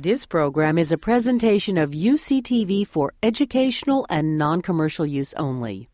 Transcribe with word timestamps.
This 0.00 0.26
program 0.26 0.78
is 0.78 0.92
a 0.92 0.96
presentation 0.96 1.76
of 1.76 1.90
UCTV 1.90 2.86
for 2.86 3.12
educational 3.20 4.06
and 4.08 4.38
non 4.38 4.62
commercial 4.62 5.04
use 5.04 5.34
only. 5.34 5.88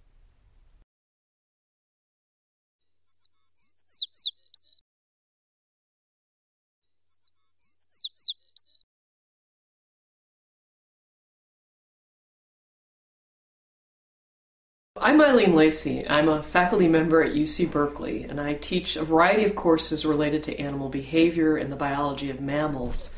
I'm 15.00 15.18
Eileen 15.22 15.52
Lacey. 15.52 16.06
I'm 16.10 16.28
a 16.28 16.42
faculty 16.42 16.88
member 16.88 17.22
at 17.22 17.32
UC 17.32 17.70
Berkeley, 17.70 18.24
and 18.24 18.38
I 18.38 18.52
teach 18.52 18.96
a 18.96 19.04
variety 19.04 19.44
of 19.44 19.54
courses 19.54 20.04
related 20.04 20.42
to 20.42 20.60
animal 20.60 20.90
behavior 20.90 21.56
and 21.56 21.72
the 21.72 21.76
biology 21.76 22.28
of 22.28 22.42
mammals. 22.42 23.08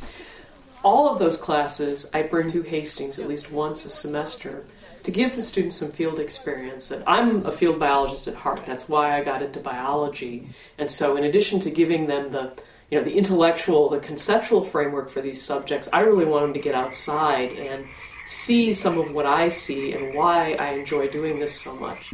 All 0.86 1.12
of 1.12 1.18
those 1.18 1.36
classes 1.36 2.08
I 2.14 2.22
bring 2.22 2.48
to 2.52 2.62
Hastings 2.62 3.18
at 3.18 3.26
least 3.26 3.50
once 3.50 3.84
a 3.84 3.90
semester 3.90 4.64
to 5.02 5.10
give 5.10 5.34
the 5.34 5.42
students 5.42 5.74
some 5.74 5.90
field 5.90 6.20
experience. 6.20 6.90
That 6.90 7.02
I'm 7.08 7.44
a 7.44 7.50
field 7.50 7.80
biologist 7.80 8.28
at 8.28 8.36
heart. 8.36 8.64
That's 8.64 8.88
why 8.88 9.18
I 9.18 9.24
got 9.24 9.42
into 9.42 9.58
biology. 9.58 10.48
And 10.78 10.88
so, 10.88 11.16
in 11.16 11.24
addition 11.24 11.58
to 11.58 11.70
giving 11.70 12.06
them 12.06 12.28
the 12.28 12.56
you 12.88 12.98
know 12.98 13.02
the 13.02 13.16
intellectual, 13.16 13.88
the 13.88 13.98
conceptual 13.98 14.62
framework 14.62 15.10
for 15.10 15.20
these 15.20 15.42
subjects, 15.42 15.88
I 15.92 16.02
really 16.02 16.24
want 16.24 16.44
them 16.44 16.54
to 16.54 16.60
get 16.60 16.76
outside 16.76 17.50
and 17.58 17.84
see 18.24 18.72
some 18.72 18.96
of 18.96 19.10
what 19.10 19.26
I 19.26 19.48
see 19.48 19.92
and 19.92 20.14
why 20.14 20.52
I 20.52 20.74
enjoy 20.74 21.08
doing 21.08 21.40
this 21.40 21.60
so 21.60 21.74
much. 21.74 22.12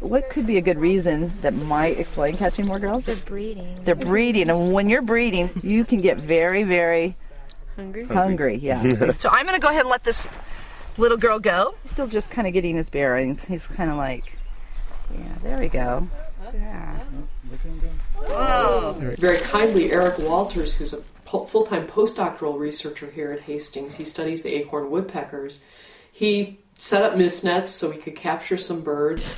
What 0.00 0.28
could 0.28 0.46
be 0.46 0.58
a 0.58 0.62
good 0.62 0.78
reason 0.78 1.32
that 1.40 1.54
might 1.54 1.98
explain 1.98 2.36
catching 2.36 2.66
more 2.66 2.78
girls? 2.78 3.06
They're 3.06 3.16
breeding. 3.16 3.80
They're 3.84 3.94
breeding, 3.94 4.50
and 4.50 4.74
when 4.74 4.90
you're 4.90 5.00
breeding, 5.00 5.48
you 5.62 5.86
can 5.86 6.02
get 6.02 6.18
very, 6.18 6.64
very 6.64 7.16
hungry. 7.80 8.04
hungry. 8.06 8.56
Yeah. 8.56 9.12
so 9.18 9.28
I'm 9.30 9.46
going 9.46 9.58
to 9.58 9.60
go 9.60 9.68
ahead 9.68 9.82
and 9.82 9.90
let 9.90 10.04
this 10.04 10.28
little 10.96 11.18
girl 11.18 11.38
go. 11.38 11.74
He's 11.82 11.92
still 11.92 12.06
just 12.06 12.30
kind 12.30 12.46
of 12.46 12.52
getting 12.52 12.76
his 12.76 12.90
bearings. 12.90 13.44
He's 13.44 13.66
kind 13.66 13.90
of 13.90 13.96
like, 13.96 14.36
yeah, 15.12 15.34
there 15.42 15.58
we 15.58 15.68
go. 15.68 16.08
Yeah. 16.54 16.98
Whoa. 18.16 19.14
Very 19.18 19.38
kindly, 19.38 19.92
Eric 19.92 20.18
Walters, 20.18 20.74
who's 20.74 20.92
a 20.92 21.02
full 21.24 21.64
time 21.64 21.86
postdoctoral 21.86 22.58
researcher 22.58 23.10
here 23.10 23.32
at 23.32 23.40
Hastings. 23.40 23.96
He 23.96 24.04
studies 24.04 24.42
the 24.42 24.54
acorn 24.54 24.90
woodpeckers. 24.90 25.60
He 26.12 26.58
set 26.74 27.02
up 27.02 27.16
mist 27.16 27.44
nets 27.44 27.70
so 27.70 27.90
he 27.90 27.98
could 27.98 28.16
capture 28.16 28.56
some 28.56 28.80
birds. 28.80 29.34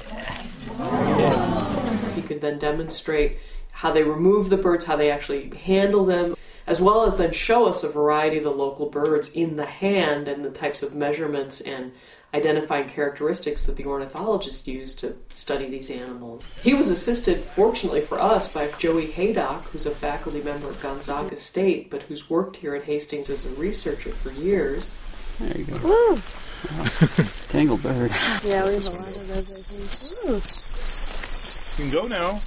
Yes. 0.78 2.14
He 2.14 2.22
could 2.22 2.40
then 2.40 2.58
demonstrate 2.58 3.38
how 3.72 3.90
they 3.92 4.02
remove 4.02 4.48
the 4.48 4.56
birds, 4.56 4.84
how 4.84 4.96
they 4.96 5.10
actually 5.10 5.50
handle 5.56 6.04
them, 6.04 6.36
as 6.66 6.80
well 6.80 7.04
as 7.04 7.16
then 7.16 7.32
show 7.32 7.66
us 7.66 7.82
a 7.82 7.88
variety 7.88 8.38
of 8.38 8.44
the 8.44 8.50
local 8.50 8.88
birds 8.88 9.32
in 9.32 9.56
the 9.56 9.66
hand 9.66 10.28
and 10.28 10.44
the 10.44 10.50
types 10.50 10.82
of 10.82 10.94
measurements 10.94 11.60
and 11.60 11.92
identifying 12.34 12.88
characteristics 12.88 13.66
that 13.66 13.76
the 13.76 13.84
ornithologists 13.84 14.66
use 14.66 14.94
to 14.94 15.14
study 15.34 15.68
these 15.68 15.90
animals. 15.90 16.48
He 16.62 16.72
was 16.72 16.88
assisted, 16.88 17.44
fortunately 17.44 18.00
for 18.00 18.18
us, 18.18 18.48
by 18.48 18.68
Joey 18.78 19.10
Haydock, 19.10 19.64
who's 19.64 19.84
a 19.84 19.90
faculty 19.90 20.40
member 20.40 20.70
at 20.70 20.80
Gonzaga 20.80 21.36
State, 21.36 21.90
but 21.90 22.04
who's 22.04 22.30
worked 22.30 22.56
here 22.56 22.74
at 22.74 22.84
Hastings 22.84 23.28
as 23.28 23.44
a 23.44 23.50
researcher 23.50 24.12
for 24.12 24.30
years. 24.32 24.90
There 25.38 25.58
you 25.58 25.64
go. 25.64 25.76
Woo! 25.82 26.22
Tangled 27.48 27.82
bird. 27.82 28.10
Yeah, 28.44 28.66
we 28.66 28.74
have 28.74 28.86
a 28.86 28.90
lot 28.90 29.16
of 29.16 29.28
those, 29.28 30.28
I 30.28 30.38
think. 30.38 31.78
You 31.78 31.90
can 31.90 31.92
go 31.92 32.06
now. 32.06 32.38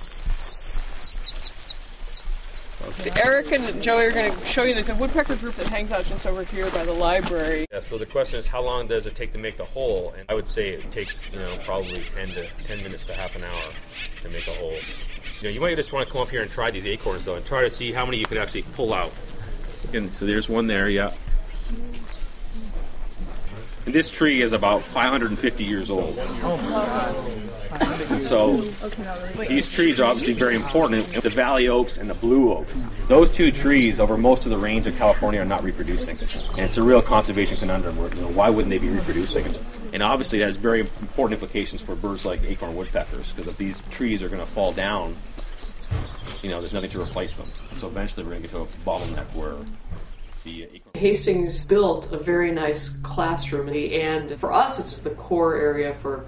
Eric 3.18 3.52
and 3.52 3.82
Joey 3.82 4.06
are 4.06 4.12
going 4.12 4.32
to 4.32 4.46
show 4.46 4.64
you 4.64 4.74
there's 4.74 4.90
a 4.90 4.96
woodpecker 4.96 5.36
group 5.36 5.56
that 5.56 5.68
hangs 5.68 5.92
out 5.92 6.06
just 6.06 6.26
over 6.26 6.44
here 6.44 6.70
by 6.72 6.84
the 6.84 6.94
library. 6.94 7.66
Yeah, 7.72 7.80
so 7.80 7.98
the 7.98 8.06
question 8.06 8.40
is 8.40 8.48
how 8.48 8.62
long 8.62 8.88
does 8.88 9.06
it 9.06 9.16
take 9.16 9.32
to 9.34 9.38
make 9.38 9.58
the 9.58 9.66
hole? 9.66 10.14
And 10.18 10.26
I 10.30 10.34
would 10.34 10.48
say 10.48 10.70
it 10.70 10.92
takes, 10.92 11.20
you 11.32 11.40
know, 11.40 11.58
probably 11.64 12.02
10 12.02 12.30
to 12.30 12.48
10 12.68 12.84
minutes 12.84 13.04
to 13.06 13.14
half 13.14 13.36
an 13.36 13.44
hour 13.44 13.74
to 14.22 14.30
make 14.30 14.48
a 14.48 14.54
hole. 14.54 14.78
You 15.42 15.44
know, 15.44 15.50
you 15.50 15.60
might 15.62 15.76
just 15.76 15.94
want 15.94 16.08
to 16.08 16.14
come 16.14 16.22
up 16.22 16.30
here 16.30 16.42
and 16.42 16.50
try 16.50 16.72
these 16.72 16.86
acorns 16.86 17.26
though 17.26 17.36
and 17.36 17.46
try 17.46 17.62
to 17.62 17.70
see 17.70 17.92
how 17.92 18.06
many 18.06 18.18
you 18.18 18.26
can 18.26 18.38
actually 18.38 18.64
pull 18.74 18.94
out. 18.94 19.14
And 19.94 20.12
so 20.12 20.26
there's 20.26 20.50
one 20.50 20.68
there, 20.68 20.90
yeah. 20.90 21.12
And 23.86 23.94
this 23.94 24.10
tree 24.10 24.42
is 24.42 24.54
about 24.54 24.84
550 24.84 25.64
years 25.64 25.90
old. 25.90 26.18
And 27.80 28.22
so 28.22 28.62
these 29.48 29.70
trees 29.70 30.00
are 30.00 30.06
obviously 30.06 30.34
very 30.34 30.56
important. 30.56 31.22
The 31.22 31.30
valley 31.30 31.68
oaks 31.68 31.98
and 31.98 32.10
the 32.10 32.14
blue 32.14 32.54
oak. 32.54 32.68
Those 33.08 33.30
two 33.30 33.52
trees 33.52 34.00
over 34.00 34.18
most 34.18 34.46
of 34.46 34.50
the 34.50 34.58
range 34.58 34.88
of 34.88 34.98
California 34.98 35.42
are 35.42 35.46
not 35.46 35.64
reproducing. 35.64 36.18
And 36.18 36.60
it's 36.60 36.78
a 36.78 36.84
real 36.84 37.02
conservation 37.02 37.58
conundrum. 37.58 37.98
Where, 37.98 38.14
you 38.14 38.22
know, 38.22 38.30
why 38.30 38.50
wouldn't 38.50 38.70
they 38.70 38.78
be 38.78 38.90
reproducing? 38.90 39.46
And 39.94 40.02
obviously 40.02 40.42
it 40.42 40.46
has 40.46 40.56
very 40.56 40.80
important 40.80 41.42
implications 41.42 41.82
for 41.82 41.96
birds 41.96 42.26
like 42.26 42.44
acorn 42.44 42.76
woodpeckers 42.76 43.34
because 43.34 43.52
if 43.52 43.58
these 43.58 43.82
trees 43.92 44.24
are 44.24 44.30
going 44.30 44.40
to 44.40 44.48
fall 44.48 44.72
down, 44.72 45.16
you 46.42 46.50
know, 46.50 46.60
there's 46.60 46.74
nothing 46.74 46.92
to 46.92 47.02
replace 47.02 47.36
them. 47.36 47.50
So 47.76 47.88
eventually 47.88 48.24
we're 48.24 48.32
going 48.32 48.44
to 48.44 48.48
get 48.48 48.56
to 48.56 48.64
a 48.64 48.66
bottleneck 48.86 49.34
where 49.36 49.56
the 50.46 50.70
Hastings 50.94 51.66
built 51.66 52.12
a 52.14 52.18
very 52.18 52.52
nice 52.52 52.90
classroom, 52.90 53.68
and 53.68 54.40
for 54.40 54.54
us, 54.54 54.80
it's 54.80 54.92
just 54.92 55.04
the 55.04 55.10
core 55.12 55.58
area 55.58 55.94
for 55.96 56.26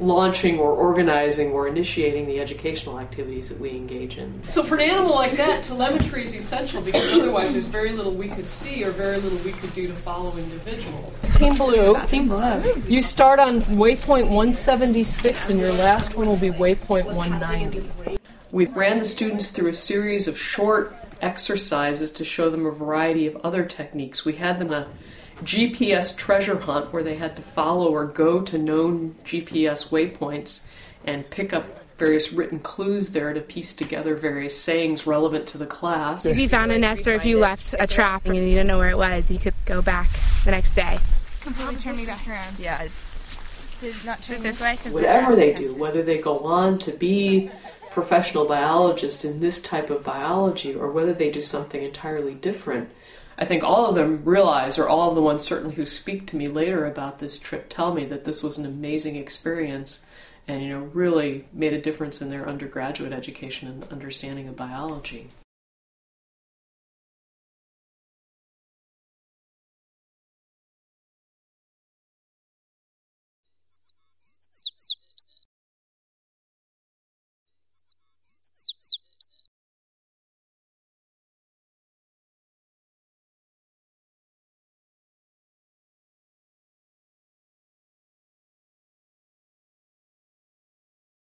launching 0.00 0.60
or 0.60 0.70
organizing 0.72 1.50
or 1.50 1.66
initiating 1.66 2.26
the 2.26 2.38
educational 2.38 3.00
activities 3.00 3.48
that 3.48 3.58
we 3.58 3.70
engage 3.70 4.16
in. 4.16 4.40
So, 4.44 4.62
for 4.62 4.76
an 4.76 4.82
animal 4.82 5.14
like 5.14 5.36
that, 5.36 5.64
telemetry 5.64 6.22
is 6.22 6.34
essential 6.34 6.80
because 6.80 7.12
otherwise 7.12 7.52
there's 7.52 7.66
very 7.66 7.90
little 7.90 8.12
we 8.12 8.28
could 8.28 8.48
see 8.48 8.84
or 8.84 8.92
very 8.92 9.18
little 9.20 9.38
we 9.38 9.52
could 9.52 9.72
do 9.74 9.88
to 9.88 9.94
follow 9.94 10.36
individuals. 10.38 11.18
Team 11.34 11.56
Blue, 11.56 11.96
Team 12.06 12.28
Blue. 12.28 12.82
You 12.86 13.02
start 13.02 13.40
on 13.40 13.60
waypoint 13.62 14.24
176, 14.24 15.50
and 15.50 15.58
your 15.58 15.72
last 15.72 16.14
one 16.14 16.28
will 16.28 16.36
be 16.36 16.50
waypoint 16.50 17.12
190. 17.12 18.18
We 18.52 18.66
ran 18.66 19.00
the 19.00 19.04
students 19.04 19.50
through 19.50 19.70
a 19.70 19.74
series 19.74 20.28
of 20.28 20.38
short 20.38 20.94
exercises 21.20 22.10
to 22.12 22.24
show 22.24 22.50
them 22.50 22.66
a 22.66 22.70
variety 22.70 23.26
of 23.26 23.36
other 23.38 23.64
techniques. 23.64 24.24
We 24.24 24.34
had 24.34 24.58
them 24.58 24.72
a 24.72 24.88
GPS 25.42 26.16
treasure 26.16 26.58
hunt 26.58 26.92
where 26.92 27.02
they 27.02 27.16
had 27.16 27.36
to 27.36 27.42
follow 27.42 27.90
or 27.90 28.04
go 28.04 28.40
to 28.42 28.58
known 28.58 29.14
GPS 29.24 29.90
waypoints 29.90 30.62
and 31.04 31.28
pick 31.30 31.52
up 31.52 31.78
various 31.96 32.32
written 32.32 32.60
clues 32.60 33.10
there 33.10 33.32
to 33.32 33.40
piece 33.40 33.72
together 33.72 34.14
various 34.14 34.58
sayings 34.58 35.06
relevant 35.06 35.46
to 35.48 35.58
the 35.58 35.66
class. 35.66 36.24
If 36.24 36.38
you 36.38 36.48
found 36.48 36.70
a 36.70 36.78
nest 36.78 37.08
or 37.08 37.14
if 37.14 37.24
you 37.24 37.38
left 37.38 37.74
a 37.78 37.86
trap 37.86 38.26
and 38.26 38.36
you 38.36 38.42
didn't 38.42 38.68
know 38.68 38.78
where 38.78 38.90
it 38.90 38.98
was, 38.98 39.30
you 39.30 39.38
could 39.38 39.54
go 39.64 39.82
back 39.82 40.08
the 40.44 40.52
next 40.52 40.74
day. 40.74 40.98
Completely 41.40 41.76
turn 41.76 41.96
me 41.96 42.06
back 42.06 42.26
around. 42.28 42.58
Yeah. 42.58 42.86
Did 43.80 43.94
not 44.04 44.22
turn 44.22 44.42
This 44.42 44.60
way? 44.60 44.76
Whatever 44.90 45.36
they 45.36 45.52
do, 45.52 45.74
whether 45.74 46.02
they 46.02 46.18
go 46.18 46.40
on 46.40 46.78
to 46.80 46.92
be 46.92 47.50
professional 47.90 48.44
biologists 48.44 49.24
in 49.24 49.40
this 49.40 49.60
type 49.60 49.90
of 49.90 50.04
biology 50.04 50.74
or 50.74 50.90
whether 50.90 51.12
they 51.12 51.30
do 51.30 51.42
something 51.42 51.82
entirely 51.82 52.34
different, 52.34 52.90
I 53.38 53.44
think 53.44 53.62
all 53.62 53.86
of 53.86 53.94
them 53.94 54.24
realize, 54.24 54.78
or 54.78 54.88
all 54.88 55.10
of 55.10 55.14
the 55.14 55.22
ones 55.22 55.44
certainly 55.44 55.76
who 55.76 55.86
speak 55.86 56.26
to 56.28 56.36
me 56.36 56.48
later 56.48 56.86
about 56.86 57.20
this 57.20 57.38
trip 57.38 57.66
tell 57.68 57.94
me 57.94 58.04
that 58.06 58.24
this 58.24 58.42
was 58.42 58.58
an 58.58 58.66
amazing 58.66 59.14
experience 59.16 60.04
and 60.48 60.62
you 60.62 60.70
know 60.70 60.90
really 60.92 61.44
made 61.52 61.72
a 61.72 61.80
difference 61.80 62.20
in 62.20 62.30
their 62.30 62.48
undergraduate 62.48 63.12
education 63.12 63.68
and 63.68 63.84
understanding 63.92 64.48
of 64.48 64.56
biology. 64.56 65.28